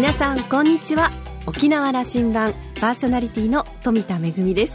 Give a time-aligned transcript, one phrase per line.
[0.00, 1.10] 皆さんこんにちは。
[1.44, 4.72] 沖縄羅針盤パーソナリティの富田恵です。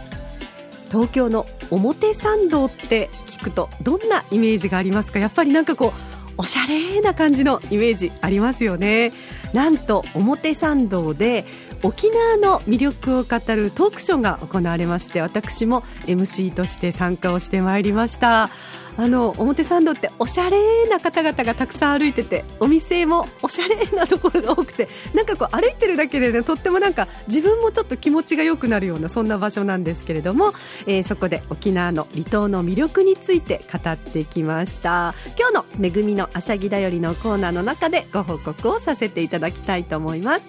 [0.90, 5.18] 東京の表参道って聞くとどんなイメージがありますか？
[5.18, 9.14] やっぱりなんかこうおしゃれな感じのイメージありますよね。
[9.52, 11.44] なんと表参道で
[11.82, 18.52] 沖縄の魅力を語るトークショーが行われまして私も MC として参加をしてまいりました。
[18.98, 30.54] あの表参道っておしゃれな方々がたくさん歩いててお店もおしゃれなところが多くてなんかこう歩いてるだけで、ね、とってもなんか自分もちょっと気持ちが良くなるようなそんな場所なんですけれども、
[30.88, 35.14] えー、そこで沖縄の離島の魅力について語ってきました。
[35.38, 40.46] 今日の「めぐみのあしゃぎだより」のコーナーの中でご報告をさせていただきたいと思います。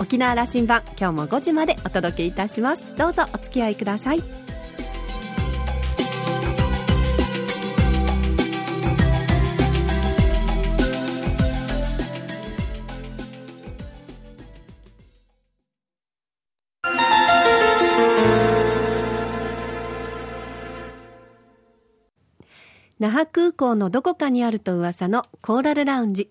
[0.00, 2.96] 沖縄羅針盤今日も5時までお届けいたします。
[2.96, 4.43] どうぞお付き合いください。
[23.04, 26.30] 那覇空港のどこかにあると噂のコーラルラウンジ。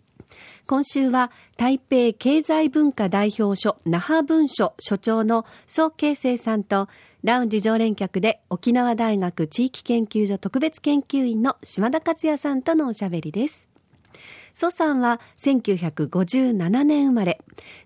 [0.66, 6.90] 今週は台北経済文化代表所那覇文書所長の宋慶生さんと
[7.22, 13.68] ラウンジ常連客で沖縄大学地域研究所特別研究員の島田克也さんとのおしゃべりです。
[14.56, 17.40] 蘇さんは1957年生まれ、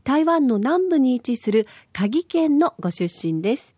[0.06, 3.77] 台湾の南部に位置する鍵県のご出身です。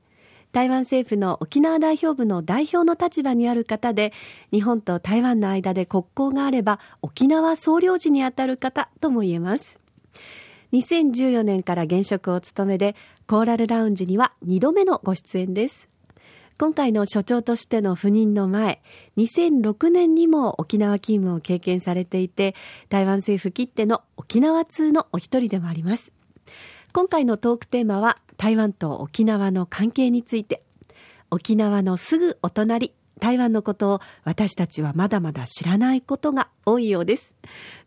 [0.52, 4.14] 台湾政府の沖縄代表部の代表の立場にある方で、
[4.52, 9.80] 日本と台湾の間で国交があれば、沖縄総領事にあたる方とも言えます。
[10.74, 12.96] 2014年から現職を務めで、
[13.28, 15.88] コーラルラウンジには2度目のご出演です。
[16.58, 18.82] 今回の所長としての赴任の前、
[19.18, 22.56] 2006年にも沖縄勤務を経験されていて、
[22.90, 26.12] 台湾政府きっての沖縄通のお一人でもあります。
[27.00, 30.64] 今回のトークテーマは台湾と沖縄の関係について。
[31.32, 37.34] 沖縄のすぐお隣台湾のことを私たちはまだまだ知らないことが多いようです。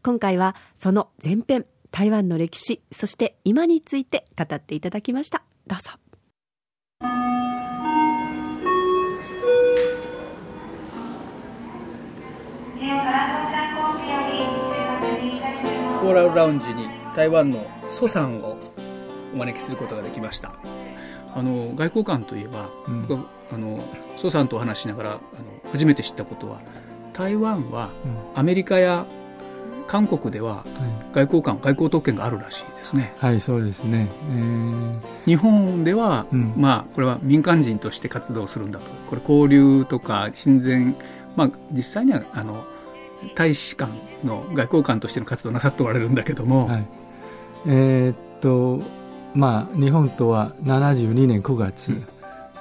[0.02, 5.42] 今回はその前編台湾の歴史そして今について語っていただきました。
[5.66, 5.90] どうぞ。
[16.00, 18.56] コーラルラウンジに台湾の蘇さんを
[19.34, 20.54] お招きすることができました
[21.34, 23.84] あの外交官といえば、うん、あの
[24.16, 25.20] 蘇さんとお話しながらあの
[25.70, 26.60] 初めて知ったことは
[27.12, 27.90] 台湾は
[28.34, 29.06] アメリカや
[29.86, 30.64] 韓国では
[31.12, 33.14] 外交官、外交特権があるらしいですね。
[33.18, 34.08] はい、そうですね。
[34.30, 38.90] えー、日本では、うん、まあ、これは民間人として活動するんだと。
[39.10, 40.96] これ交流とか親善、
[41.36, 42.64] まあ、実際には、あの、
[43.34, 43.92] 大使館
[44.24, 46.68] の外交官としての活動なさっておられるんだけども。
[46.68, 46.86] はい、
[47.66, 48.82] えー、っと、
[49.34, 52.06] まあ、日本とは72年9月、うん、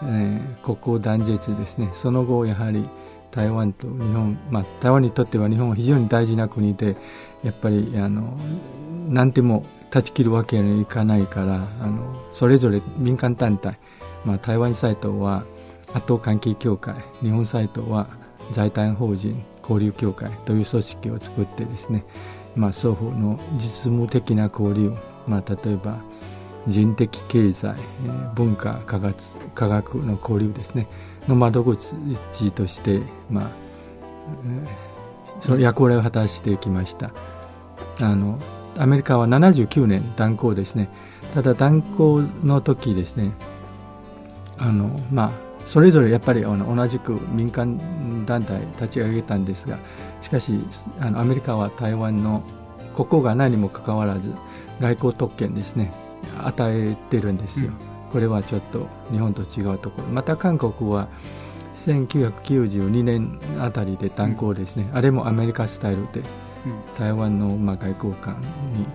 [0.03, 1.89] えー、国交断絶ですね。
[1.93, 2.87] その後やはり
[3.31, 6.95] 台湾と日本、まあ、台湾にとっては日本は非常に大事な国で
[7.43, 8.37] やっぱりあの
[9.07, 13.79] 何でも断ち切るわけにはいかないからあのそれぞれ民間団体、
[14.25, 15.45] まあ、台湾サイトは
[15.93, 18.07] 圧倒関係協会日本サイトは
[18.51, 22.03] 財団法人交流協会という組織を作ってですね、
[22.55, 24.93] まあ、双方の実務的な交流、
[25.27, 25.99] まあ、例えば
[26.67, 27.75] 人的経済、
[28.35, 29.15] 文化科学
[29.55, 30.87] 科学の交流ですね。
[31.27, 31.95] の窓口
[32.51, 33.51] として、まあ、
[35.39, 37.11] その役割を果たしてきました。
[37.99, 38.39] あの
[38.77, 40.89] アメリカは79年断交ですね。
[41.33, 43.31] ただ断交の時ですね。
[44.57, 45.31] あのまあ
[45.65, 49.77] それぞれやっぱりあの同じく民間団体立ち上げたんですが
[50.21, 50.59] しかし
[50.99, 52.43] あのアメリカは台湾の
[52.93, 54.33] ここが何もかかわらず
[54.79, 55.91] 外交特権ですね
[56.43, 60.07] 与えてるんですよ、うん、これはちょっと日本と違うところ。
[60.07, 61.07] また韓国は
[61.75, 66.21] 1992年あたりで断交ですね、うん、あれもアメリカスタイルで、
[66.97, 68.39] 台湾のまあ外交官
[68.75, 68.85] に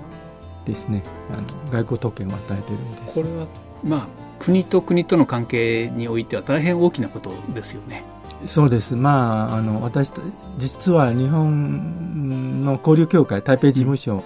[0.64, 3.20] ですねあの外交特権を与えてるんです。
[3.20, 3.46] これは
[3.82, 4.06] まあ
[4.38, 8.04] 国と国との関係においては大変大きなことですよね。
[8.44, 10.12] そうです、まあ、あの私
[10.58, 14.22] 実は日本の交流協会台北事務所、うん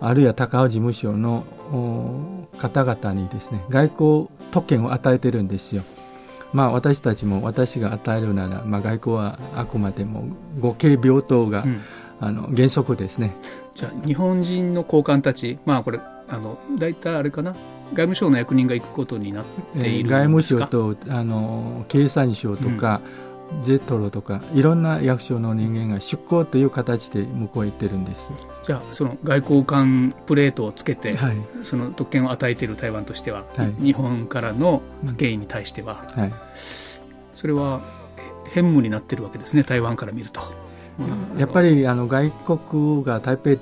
[0.00, 1.44] あるいは高尾事務所の
[2.58, 5.82] 方々にですね外交特権を与えてるんですよ。
[6.52, 10.24] まあ、私たちも私が与えるなら、まあ、外交はあくまでも
[10.62, 11.82] 互恵平等が、うん、
[12.20, 13.36] あの原則ですね。
[13.74, 17.52] じゃあ日本人の高官たち、まあ、これあの大体あれかな？
[17.90, 19.44] 外務省の役人が行くことになっ
[19.78, 23.00] ている外務省とあの経産省とか、
[23.62, 28.32] ジェトロとかいろんな役所の人間が出向という形で向こうへ行ってるんです。
[28.66, 34.82] じゃあその外交官プレートをつけて、はい、その特権を与えている台湾としては、はい、日本からの
[35.16, 36.32] 権威に対しては、はい、
[37.34, 37.80] それは
[38.44, 40.42] 変務になってるわけですね台湾から見ると、
[41.38, 43.56] やっぱりあの外国が台北っ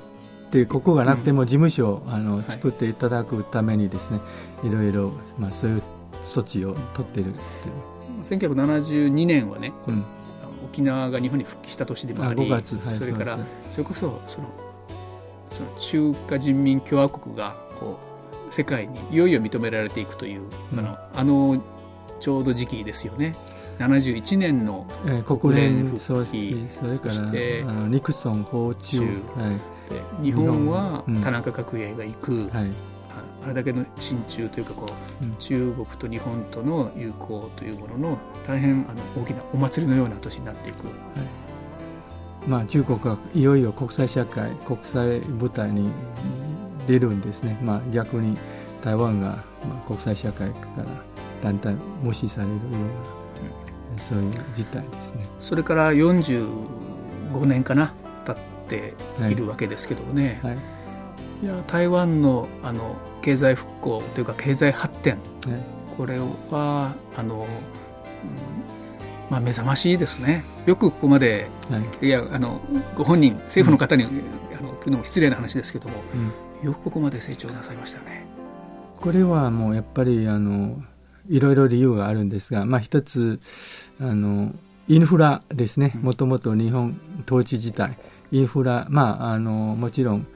[0.50, 4.20] ていうここがなくても事務所を、あの作っていただくためにですね、
[4.64, 5.82] い、ろいろ、まあ、そういう
[6.24, 7.95] 措置を取ってるっていう
[8.26, 10.04] 1972年はね、うん、
[10.64, 13.38] 沖縄が日本に復帰した年でもありはい、それから
[13.70, 14.48] それこそその
[15.52, 17.98] その中華人民共和国がこ
[18.50, 20.42] う世界にいよいよ認められていくという、
[20.72, 21.62] うん、あのあの
[22.20, 23.34] ちょうど時期ですよね。
[23.78, 24.86] 71年の
[25.26, 27.14] 国連復帰、それから
[27.88, 29.04] ニクソン訪中、は
[30.22, 32.70] い、日本は田中角栄が行く、はい、
[33.46, 34.86] あれだけの親中というかこ
[35.22, 40.94] う、うん、中国と日本との友好というものの大変あの大きなお祭りのような年になっていく、はい。
[42.48, 45.90] まあ、中国はいよいよ国際社会国際舞台に
[46.88, 48.36] 出るんですね、まあ、逆に
[48.82, 50.84] 台湾が、まあ、国際社会から
[51.44, 52.78] だんだん無視されるような、
[53.92, 55.24] うん、そういう事態ですね。
[55.40, 57.94] それから45年かな
[58.24, 58.36] 経っ
[58.68, 58.94] て
[59.30, 60.76] いるわけですけどね、はい、はい。
[61.42, 62.96] いや台湾のあの
[63.26, 65.16] 経済復興というか経済発展、
[65.48, 67.46] ね、これはあの、うん、
[69.28, 70.44] まあ、目覚ましいですね。
[70.64, 72.60] よくここまで、はい、いやあの
[72.94, 74.10] ご本人政府の方に、うん、
[74.56, 75.96] あの言うのも失礼な話ですけども、
[76.62, 78.24] うん、よくここまで成長なさいましたね。
[79.00, 80.80] これはもうやっぱりあの
[81.28, 83.40] いろいろ理由があるんですが、まあ、一つ
[84.00, 84.52] あの
[84.86, 85.98] インフラですね。
[86.00, 86.96] もともと日本
[87.26, 87.98] 統治自体。
[88.30, 90.28] インフラ、まあ、あのもちろん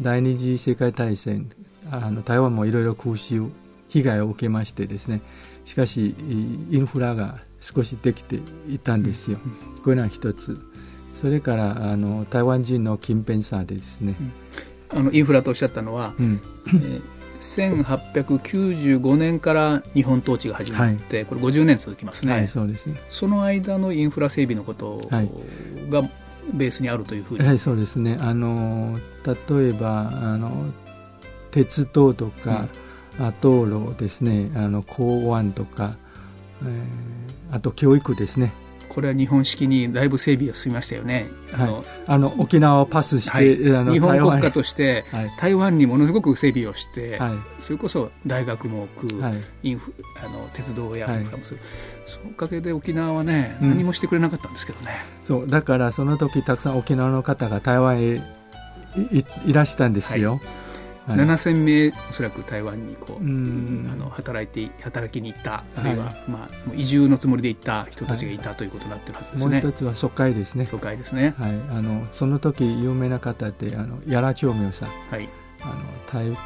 [0.00, 1.50] 第二次世界大戦
[1.90, 3.44] あの台湾もいろいろ空襲
[3.88, 5.22] 被害を受けましてですね
[5.64, 6.14] しかし
[6.70, 9.38] インフラが少しできていたんですよ、
[9.76, 10.58] うん、これは一つ。
[11.12, 14.14] それからあの台湾人の勤勉さでですね、
[14.92, 23.00] うん、あのインフラとおっしゃったのは、うん、えー、1895年から日本統治が始まって、はい、これ50年続きますね、はい、そうですね。
[23.08, 25.30] その間のインフラ整備のことが、はい。
[26.54, 28.16] ベースにあるというふうに、はい、そうですね。
[28.20, 30.72] あの例えばあの
[31.50, 32.68] 鉄道とか、
[33.18, 35.96] うん、道路ですねあの港湾とか、
[36.62, 38.52] えー、あと教育ですね。
[38.88, 41.28] これは日本式にだいぶ整備が進みましたよね。
[41.52, 47.20] あの、はい、あの沖縄をパスして、はい、日本国家として、はい、台湾にものすごく整備をして、
[47.60, 49.22] それこそ大学も置く、
[49.62, 49.94] インフ
[50.24, 51.60] あの鉄道やインフラもする、
[52.06, 55.04] そのおかげで沖縄はね、うん、何もしてくれなかったんですけどね。
[55.24, 55.46] そう。
[55.46, 58.22] だからその時たくさん沖縄の方が台湾へ
[59.46, 60.40] いらしたんですよ。
[61.08, 63.26] はい、7000名おそらく台湾にこう、う
[63.90, 69.60] あの働いて働きに行ったあるいは、はい、まあ、もう移住のつもりで行った人たちがいた、ということになってるはずですね。
[69.60, 70.66] もう一つは疎開ですね。
[70.66, 75.28] 疎開ですね、はい、あのその時有名な方ってあの屋良長明さん、はい、
[75.62, 75.74] あの
[76.06, 76.36] 台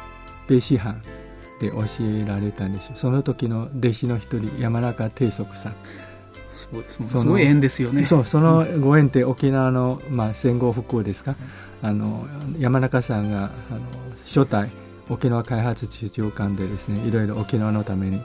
[0.47, 1.01] 北師範
[1.59, 2.97] で教えられたんでしょう。
[2.97, 5.75] その時の弟子の一人山中定則さん。
[6.53, 6.69] す。
[6.71, 8.05] ごいすごい縁ですよね。
[8.05, 11.37] そうそのご縁って沖縄の、まあ、戦後復興ですか、うん
[11.83, 12.25] あの
[12.57, 13.81] 山中さんがあの
[14.25, 14.71] 初代
[15.09, 18.21] 沖縄開発地長官でですねいろいろ沖縄のために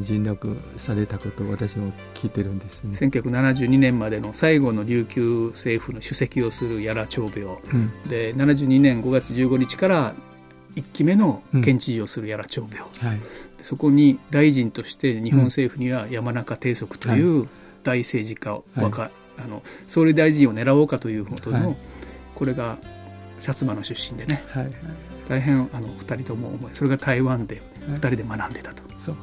[0.00, 2.96] 尽力されたことを私も聞いてるんですね。
[2.96, 10.14] 1972年までの最後の琉球政府の主席をする屋良長兵衛、うん、で72年5月15日から
[10.74, 13.20] 1期目の県知事をする屋良長兵衛、うんはい、
[13.62, 17.48] そこに大臣として日本政府には山中定則という
[17.84, 21.76] 大政治家を、はい、あの総理大臣を狙おうかということの、はい
[22.34, 22.76] これが
[23.40, 24.72] 薩摩の出身でね、はいはい、
[25.28, 29.16] 大変あの2人とも思いそれが台湾で2人で学んでたと、はい、そう。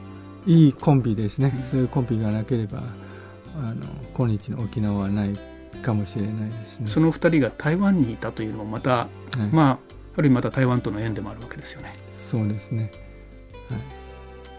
[0.45, 2.83] いいコンビですね、うん、そういうコンビがなければ
[3.55, 5.33] あの今日の沖縄はない
[5.83, 6.87] かもしれないですね。
[6.87, 9.77] その2人が台湾にいたというのもまた、はい、まあ
[10.17, 11.93] ある意味また台湾との縁でもあるわけですよね。
[12.31, 12.91] そうですね、
[13.69, 13.79] はい、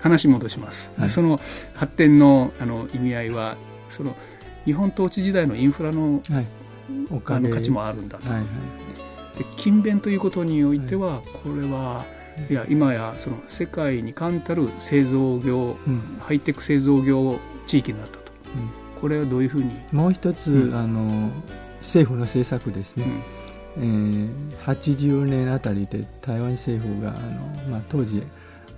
[0.01, 1.41] 話戻します、はい、その
[1.75, 3.57] 発展のあの意味合いは
[3.89, 4.15] その
[4.67, 6.21] 日本統治時代のインフラの
[7.11, 12.05] お金価値もあるんだと、はいはい、で勤勉ということにおいては、これは
[12.49, 18.21] いや今やその世界に冠たる製造業、うん、ハイテク製造業地域になったと、
[18.95, 19.71] うん、これはどういうふうに？
[19.93, 21.31] もう一つ、うん、あの
[21.81, 23.05] 政府の政策ですね、
[23.77, 28.23] うん、えー、80年あたりで台湾政府があの、まあ、当時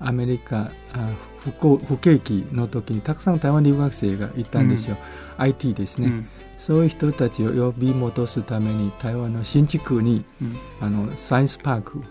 [0.01, 1.09] アメリカあ
[1.39, 4.97] 不幸不景気の時にたくさん台湾留学生がいたんですよ、
[5.39, 6.27] IT ですね、
[6.59, 12.03] そういう人たちを呼び戻すために台湾の新築に、うん、あのサイエンスパーク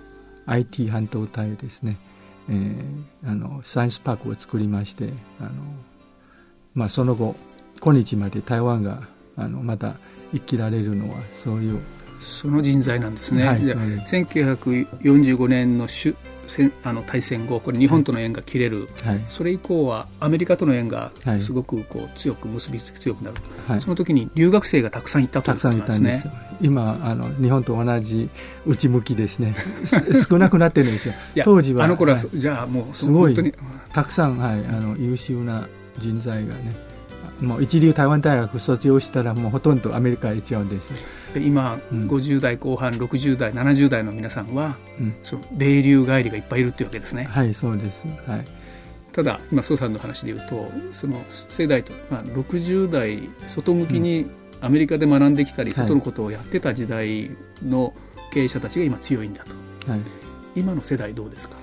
[0.46, 1.98] IT 半導体ですね、
[2.50, 5.10] えー、あのサイエンスパークを作りまして
[5.40, 5.52] あの、
[6.76, 7.36] まあ、その後
[7.80, 9.02] 今日まで台湾が
[9.36, 9.96] あのまた
[10.32, 11.80] 生きられるのはそういう。
[12.20, 16.16] その人材なんですね、はい、じゃあ1945年の主
[16.84, 26.24] あの大戦後これ日本との縁が切れる、はい、それ以降はアメリカとの縁がすごくこう強く結びつき強くなる、はい、その時に留学生がたくさんいたということなんですね。
[26.62, 28.30] 今あの日本と同じ
[28.66, 29.56] 内向きですね。
[30.30, 31.14] 少なくなってるんですよ。
[31.44, 31.86] 当時は。
[31.86, 33.54] あの頃は、はい、じゃあもうすごい。
[33.92, 35.68] たくさん、はい、あの優秀な
[36.00, 36.94] 人材がね。
[37.42, 40.92] もう一流台湾大学卒業したらもうほとんどアメリカへ行っちゃうんです
[41.40, 47.24] 今、うん、50代後半60代70代の皆さんは、うん、その霊流帰りがいっぱいいるっていうわけですね。
[47.24, 48.08] はいそうです。
[48.28, 48.46] はい。
[49.12, 54.26] ただ今蘇さんの話で言うとその世代と、まあ、60代外向きに
[54.60, 57.30] アメリカで学んできたり、うん、外のことをやってた時代
[57.64, 57.94] の
[58.32, 59.52] 経営者たちが今強いんだと、
[59.92, 60.02] はい、
[60.56, 61.56] 今の世代どうですか？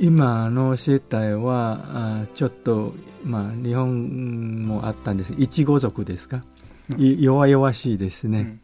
[0.00, 5.32] 今の世代はあちょっと、まあ、日本もあったんです。
[5.38, 6.42] いちご族ですか、うん、
[6.98, 8.58] 弱々しいですね、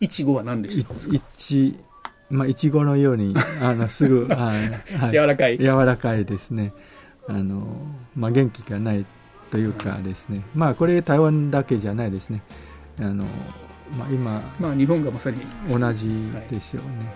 [0.00, 0.94] いちごは何でした？
[1.14, 1.78] いち
[2.30, 5.58] まあ、いちごのようにあのすぐ はい、はい、柔らかい。
[5.58, 6.72] 柔らかいですね。
[7.26, 7.66] あの、
[8.14, 9.06] まあ、元気がない
[9.50, 12.42] というかですね、まあこれ台湾だけじゃないですね。
[13.00, 13.24] あの、
[13.98, 16.08] まあ、今、まあ、日本がまさに同じ
[16.50, 17.06] でしょうね、はい。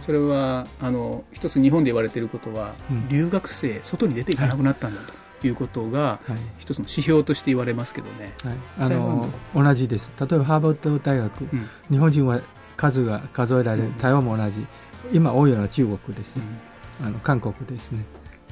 [0.00, 5.12] それはあの一つ日本で言われていることは、うん、留学生外に出ていかなくなったんだと
[5.46, 10.10] いうことが、はい、一つの指標として言われますけどね、はい、あの同じです。
[10.18, 12.40] 例えばハーバード大学、うん、日本人は
[12.76, 14.66] 数が数えられる、台湾も同じ。
[15.12, 16.36] 今多いのは中国です、
[17.02, 18.04] あの韓国ですね。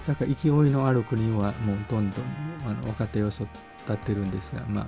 [0.06, 2.24] だから勢いのある国はもうどんどん
[2.66, 3.44] あの若手を育
[3.92, 4.86] ってるんですが、まあ、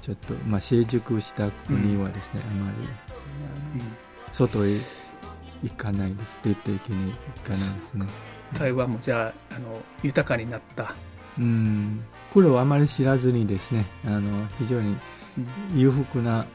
[0.00, 3.84] ちょっと、まあ、成熟した国はですね、あまり、
[4.32, 4.76] 外へ
[5.62, 6.38] いかないです。
[6.42, 8.06] 出ていけないいかないですね。
[8.54, 10.94] 台湾もじゃああの豊かになった
[11.38, 12.04] うん。
[12.32, 14.96] これをあまり知らずにですねあの非常に
[15.72, 16.46] 裕福な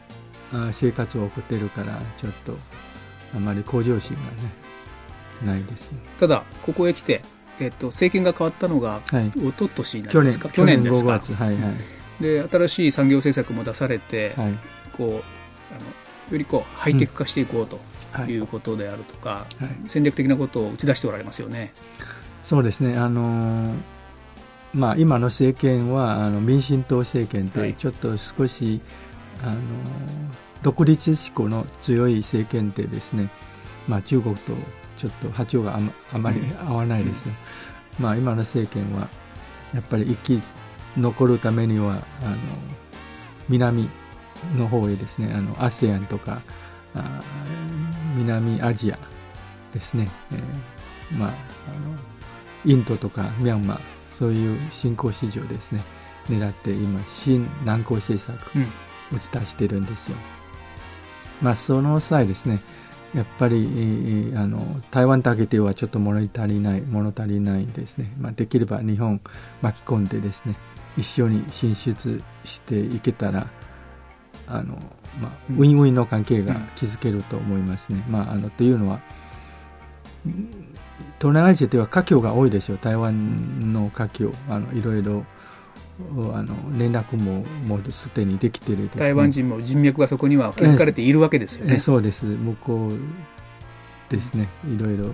[0.72, 2.58] 生活を送ってるからちょっと
[3.34, 7.22] あまり向上心がねないです、ね、ただここへ来て、
[7.62, 10.50] えっと、政権が変わったのが、はい、一昨年なんですか？
[10.50, 11.20] 去年ですか？
[11.20, 11.70] 月、はいは
[12.20, 14.54] い、で新しい産業政策も出されて、はい、
[14.98, 15.22] こうあの
[16.32, 17.80] よりこうハイテク化していこうと、
[18.28, 18.36] い。
[18.38, 21.74] うことであるとか、はい、戦略的なことを打ち出しておられますよね。
[22.44, 22.98] そうですね。
[22.98, 23.74] あの
[24.74, 28.82] まあ、今の政権はあの民進党政権でちょっと少し、
[29.42, 29.60] はい、あの
[30.62, 33.30] 独立志向の強い政権でですね、
[33.88, 34.54] まあ、中国と
[34.98, 37.34] ちょっと波長があまあまり合わないですよ、
[38.00, 39.08] うん、まあ、今の政権は
[39.74, 40.42] やっぱり生き
[40.98, 42.38] 残るためにはあの
[43.48, 43.90] 南
[44.56, 46.42] の方へですねあの ASEAN とか
[46.96, 47.22] あ
[48.16, 49.00] 南アジア
[49.74, 51.96] ですね、えー、まあ、あの
[52.66, 55.82] インドとかミャンマーそういう新興市場ですね。
[56.30, 58.38] 狙って今新南向政策
[59.12, 60.18] 打ち出してるんですよ、
[61.42, 62.60] うん、まあその際ですね
[63.16, 69.20] やっぱり、えー、あの台湾だけではちょっと物足りない物足りないですね、まあ、できれば日本
[69.64, 70.54] 巻き込んでですね
[70.96, 73.48] 一緒に進出していけたら
[74.48, 74.76] あの
[75.20, 78.04] まあ、ウィンウィンの関係が築けると思いますね。
[78.10, 79.00] まあ、あのというのは
[81.18, 82.76] 東南アジアでは華僑が多いでしょ。
[82.76, 85.26] う台湾の華僑あのいろいろ
[86.34, 91.76] あの連絡ももうすでにできてる、ね、台湾人も人脈がそこには築かれているわけですよね。
[91.76, 92.26] えそうです。
[92.26, 93.00] 向こう
[94.10, 94.48] ですね。
[94.66, 95.12] いろいろ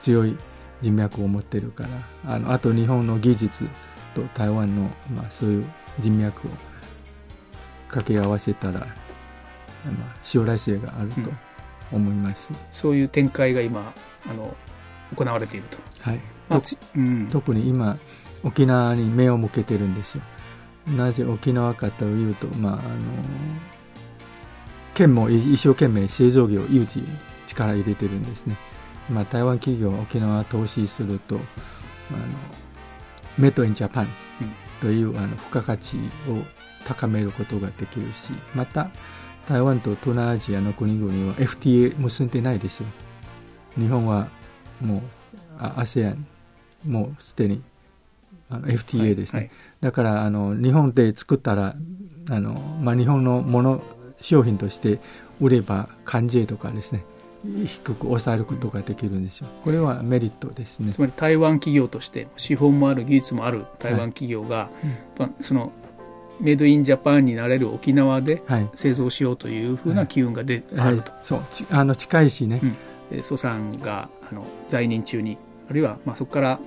[0.00, 0.36] 強い
[0.80, 2.34] 人脈を持ってるから。
[2.34, 3.68] あのあと日本の技術
[4.14, 5.66] と台湾の、まあ、そういう
[6.00, 6.50] 人脈を
[7.88, 8.86] 掛け合わせたら、まあ、
[10.22, 11.30] 将来性があると
[11.92, 13.92] 思います、うん、そういう展開が今
[14.28, 14.54] あの
[15.14, 16.20] 行われていると、はい。
[16.48, 16.62] まあ
[16.96, 17.98] うん、特に今
[18.42, 20.22] 沖縄に目を向けてるんですよ。
[20.86, 22.82] なぜ沖縄かというと、まあ、あの
[24.94, 27.06] 県も一生懸命製造業誘致
[27.46, 28.56] 力入れてるんですね、
[29.08, 32.26] まあ、台湾企業は沖縄投資するとあの
[33.38, 34.08] メットインジャパン
[34.80, 35.96] という、あの付加価値
[36.28, 36.42] を
[36.84, 38.90] 高めることができるしまた
[39.46, 42.86] 台湾と東南アジアの国々は FTA 結んでないですよ。
[43.76, 44.28] 日本は
[44.82, 45.02] も
[45.58, 46.24] う ASEAN
[46.86, 47.62] もうすでに
[48.50, 49.48] あの FTA ですね、はい。
[49.48, 51.74] はい、だからあの日本で作ったら
[52.30, 53.82] あの、まあ、日本のもの
[54.20, 55.00] 商品として
[55.40, 57.04] 売れば関税とかですね
[57.66, 59.48] 低く抑えることができるんですよ。
[59.64, 60.92] これはメリットですね。
[60.92, 64.70] つまり台湾企業として資本もある技術もある台湾企業が、は
[65.18, 65.72] いうん、その
[66.40, 68.42] メイドインジャパンになれる沖縄で
[68.74, 72.76] 製造しようというふうな機運がで、はい、あると、そうあの近いしね、うん、
[73.20, 75.36] 蘇さんがあの在任中に
[75.68, 76.60] あるいはまあそこから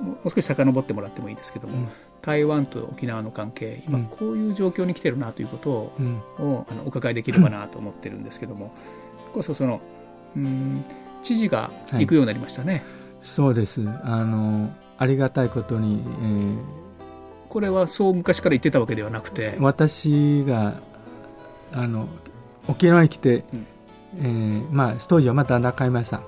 [0.00, 1.88] もう少し遡ってもらってもいいですけども、うん、
[2.22, 5.92] 台湾と沖縄の関係今こういう状況に来てるなということを,、
[6.38, 8.74] をあのお伺いできればなと思ってるんですけども、
[9.32, 9.80] こそその
[10.36, 10.84] うん
[11.22, 12.72] 知事が行くようになりましたね。
[12.72, 12.82] はい、
[13.22, 13.82] そうです。
[14.02, 16.56] あのありがたいことに、えー、
[17.48, 19.56] これはそう昔から言ってたわけではなくて。
[19.60, 20.74] 私が
[21.72, 22.08] あの
[22.66, 23.66] 沖縄に来て、うん
[24.16, 26.22] えーまあ、当時はまた中山さん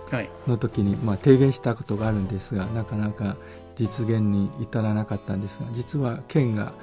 [0.46, 3.37] の時に、はい、まあ、提言したことがあるんですがなかなか
[3.76, 6.75] 実現に至らなかったんですが実は県が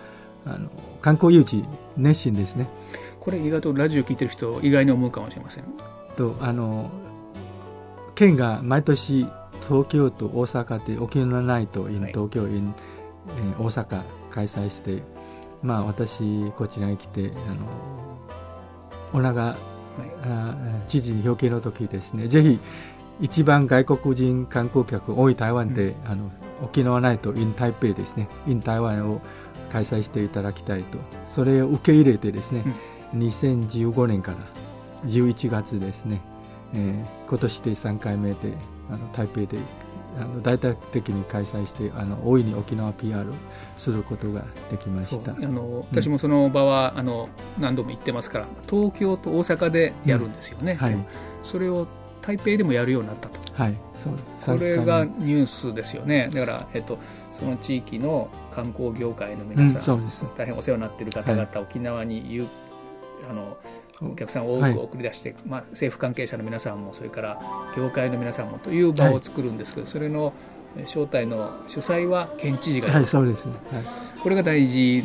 [0.46, 0.70] あの
[1.02, 1.66] 観光誘致
[1.98, 2.68] 熱心ですね。
[3.20, 5.66] これ意外とラジオ聞いてる人意外に思うかもしれません。
[6.16, 6.90] とあの
[8.16, 9.28] 県が毎年
[9.68, 12.74] 東京と大阪で沖縄ナイト in、はい、東京 in、
[13.28, 14.02] えー、大阪
[14.32, 15.04] 開催して
[15.62, 17.68] まあ私こちらに来てあの
[19.14, 19.56] お長、はい、
[20.88, 22.28] 知事に表敬の時ですね。
[22.28, 22.60] ぜひ
[23.20, 26.32] 一番外国人観光客多い台湾で、うん、あの
[26.64, 28.28] 沖縄ナイト in 台北ですね。
[28.48, 29.22] in 台湾を
[29.72, 30.98] 開催していただきたいと。
[31.28, 32.64] それを受け入れてですね、
[33.14, 34.38] うん、2015年から
[35.06, 36.22] 11月ですね、
[36.74, 38.54] えー、今年で3回目で
[38.90, 39.58] あの台北で
[40.20, 43.32] あの大々的に開催してあの大いに沖縄 PR
[43.78, 45.34] することができました。
[45.34, 50.78] あの私もその場は、うん、あの何度も行ってますから東京と大阪でやるんですよね、うん。
[50.78, 51.08] はい、
[51.44, 51.88] それを
[52.22, 54.14] 台北でもやるようになったと、はい、そう。
[54.58, 56.30] これがニュースですよね。
[56.34, 56.98] だから、えっと、
[57.32, 62.48] その地域の観光業界の皆さん、うん、大変お世話になっている方々、はい、沖縄に言う
[63.30, 63.58] あの
[64.02, 67.42] お客さんを多く送り出して、はい、まあ、政府関係者の皆さんもそれから
[67.76, 70.34] 業界の皆さんもという場を作るんですけど、はい、それの
[70.82, 73.58] 招待の主催は県知事がはい、そうです、はい、
[74.22, 75.04] これが大事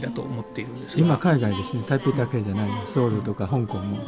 [0.00, 1.82] だと思っているんですが、今海外ですね。
[1.88, 3.98] 台北だけじゃない、うん、ソウルとか香港も、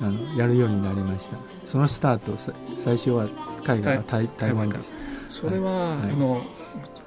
[0.00, 1.36] うん、あのやるようになりました。
[1.64, 2.36] そのスタート
[2.76, 3.28] 最初は
[3.64, 4.96] 海外は台台湾です。
[5.28, 6.42] それは、あの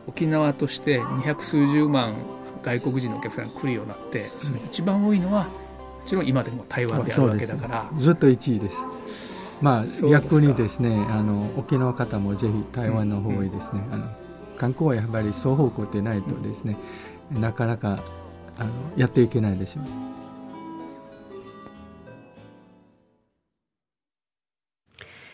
[0.07, 2.13] 沖縄として二百数十万
[2.63, 5.49] 外国人のお客さんが来るようになってその一番多いのはも
[6.11, 8.77] ちろん今でも台湾であるわけだから、ずっと1位です。
[9.61, 14.11] まあ逆にですねあの沖縄方もぜひ台湾の方へですね、うんうん、あの
[14.57, 16.75] 観光はやっぱり双方向でないとですね、
[17.33, 17.99] うん、なかなか
[18.57, 19.83] あのやっていけないでしょう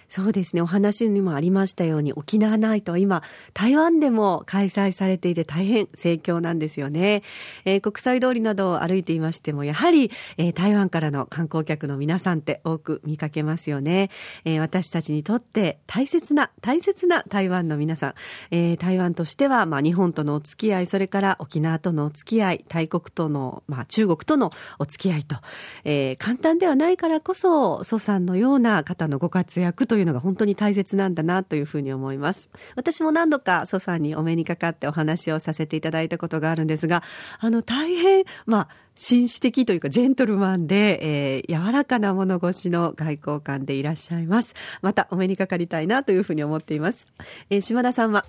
[0.10, 0.62] そうですね。
[0.62, 7.24] お話にもありましたように、沖縄ナイトは今、台湾でも開催されていて大変盛況なんですよね。
[7.66, 14.10] えー、国際通りなどを歩いていましても、やはり、えー、台湾からの観光客の皆さんって多く見かけますよね。
[14.46, 18.14] えー、私たちにとって大切な、大切な台湾の皆さん。
[18.52, 25.36] えー、台湾としては、まあ、日本とのお付き合い、それから沖縄とのお付き合い、大国との、まあ、中国とのお付き合いと、
[25.84, 32.50] えー、簡単ではないからこそ、蘇さんのような方のご活躍というのが本当に大切なんだなというふうに思います。
[32.76, 37.04] 私も何度か蘇さんにお目にかかってお話をさせていただいたことがあるんですが、
[37.40, 44.54] あの大変、まあ、紳士的というかジェントルマンで、えー、柔らかな物腰の外交官でいらっしゃいます。
[44.82, 47.06] またお目にかかりたいなというふうに思っています。
[47.50, 48.26] えー、島田さんは、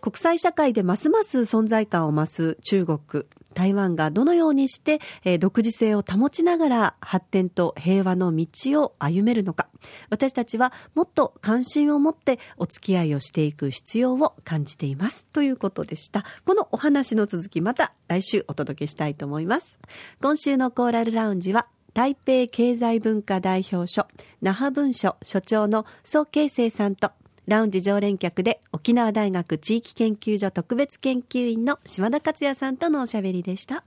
[0.00, 3.24] 国際社会でますます存在感を増す中国、
[3.56, 8.46] 台湾がどのようにして、え、独自性を保ちながら発展と平和の道
[8.82, 9.68] を歩めるのか。
[10.10, 15.24] 私たちはもっと関心を持ってお付き合いをしていく必要を感じています。
[15.32, 16.26] ということでした。
[16.44, 19.78] このお話の続きまた来週お届けしたいと思います。
[20.20, 24.06] 今週のコーラルラウンジは台北経済文化代表所
[24.42, 27.10] 那覇文書所長の宋慶生さんと
[27.46, 33.84] ラウンジ常連客で沖縄大学地域研究所特別研究員の島田克也さんとのおしゃべりでした。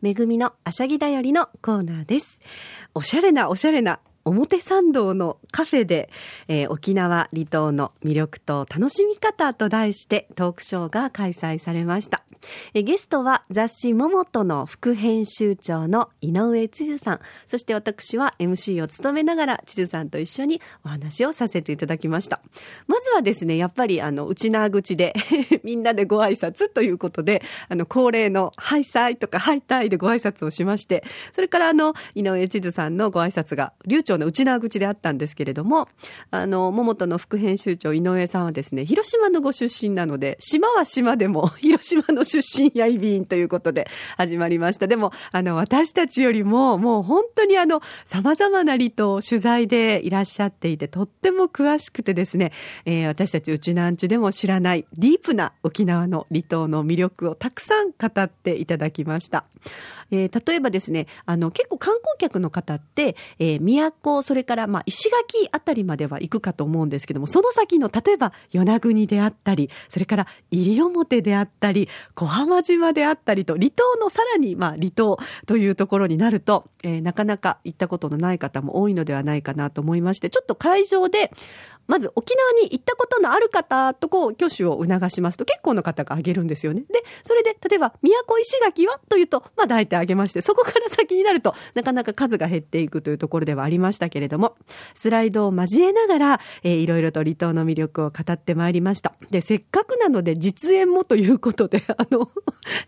[0.00, 2.40] めぐみのあしゃぎだよりのコーナーです。
[2.94, 6.10] おしゃれなおしゃれな表参道のカフェで、
[6.48, 12.24] えー、沖縄離島の魅力と楽しみ方と題してトークショーが開催されました。
[12.74, 22.40] えゲストは雑誌ももとの副編集長の井上千鶴さん、そして私は MC を務めながら千鶴さんと一緒にお話をさせていただきました。
[22.86, 25.14] まずはですね、やっぱりあの、内縄口で
[25.64, 35.88] みんなでご挨拶ということで、あの、恒例のハイサイとかハイタイでご挨拶をしまして、それからあの、井上千鶴さんのご挨拶が流暢な内縄口であったんですけれども、
[36.30, 44.86] あの、桃との副編集長井上さんはですね、広島のご出身なので、島は島でも 広島の出身やいびんということで始まりました。
[44.86, 52.52] でも、あの、私たちよりも、もう本当にあの、様々な離島取材でいらっしゃっていて、とっても詳しくてですね、
[52.84, 59.44] えー、私たちうちなんちでも知らないディープな沖縄の離島の魅力をたくさん語っていただきました。
[60.10, 81.30] えー、例えばですね、あの、結構観光客の方って、えー、宮古、それからまあ石垣あたりまでは行くかと思うんですけども、その先の例えば与那国であったり、それから西表であったり、小浜島であったりと、離島のさらにまあ離島というところになると、えー、なかなか行ったことのない方も多いのではないかなと思いまして、ちょっと会場で、
[81.86, 86.82] まず沖縄に行ったことのある方とこう挙手を促しますと結構の方が挙げるんですよね。
[86.90, 94.56] で、それで例えば宮古石垣はというと、まあ大体挙げまして、そこから先になるとなかなか数が減っていくというところではありましたけれども、
[94.94, 99.14] スライドを交えながら、えー、いろいろと離島の魅力を語ってまいりました。
[99.30, 102.28] で、せっかくなので実演もということで、 あの、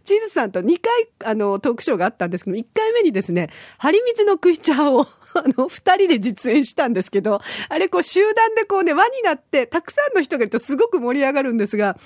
[0.04, 5.00] チーズさんと2回あのトークショーがあったんですけど、1回目にですね、ハリミズの食い茶を
[5.34, 11.96] あの2人で実演したんですけど、あれこう集団でこうね、輪になって、たくさんの人がいるとすごく盛り上がるんですが、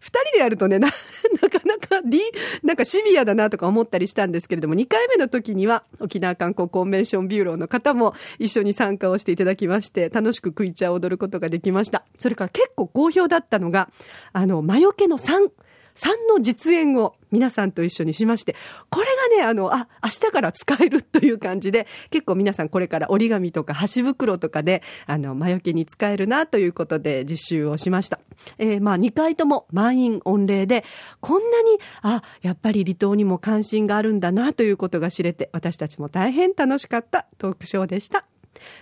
[0.00, 0.88] 二人でやるとね、な、
[1.42, 2.20] なかなか D、
[2.62, 12.04] なんかシビアだなとか思ったりしたんですけれども、二回目の時には沖縄観光コンベンションビューローの方も一緒に参加をしていただきまして、楽しく食い茶を踊ることができました。
[12.18, 13.90] それから結構好評だったのが、
[14.32, 15.50] あの、魔除けの3、
[15.94, 18.54] 3の実演を皆さんと一緒にしまして、
[18.90, 28.20] これがね、あの、あ、明日から使えるという感じで、結構皆さんこれから折り紙とか箸袋とかで、あの、魔除けに使えるなということで実習をしました。
[28.58, 30.84] えー、まあ2回とも満員御礼で、
[31.20, 38.26] こんなに、あ、やっぱり離島にも関心があるんだなということが知れて、私たちも大変楽しかったトークショーでした。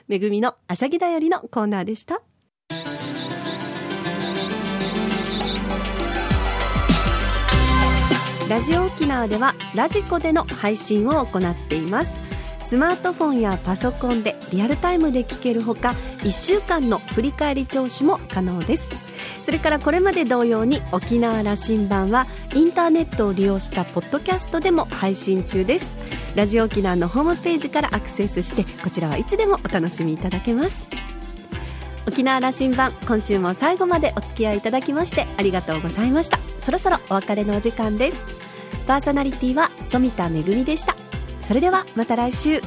[0.08, 2.22] めぐみのあしゃぎだよりのコーナーでした。
[8.48, 12.14] ラジオ沖縄ではラジコでの配信を行っています。
[12.60, 18.84] スマートフォンやパソコンでリアルタイムで聞けるほか1週間の振り返り聴取も可能です。
[19.44, 25.96] それからこれまで同様に沖縄羅針盤はインターネットを利用したポッドキャストでも配信中です。
[26.36, 30.86] ラジオ沖縄のホームページからアクセスしてこちらはいつでもお楽しみいただけます。
[32.06, 36.55] 沖縄羅針盤今週も最後までお付き合いいただきましてありがとうございました。
[36.66, 38.24] そろそろお別れのお時間です。
[38.88, 40.96] パーソナリティは富田恵でした。
[41.40, 42.60] それではまた来週。